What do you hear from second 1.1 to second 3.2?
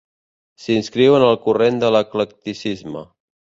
en el corrent de l'eclecticisme.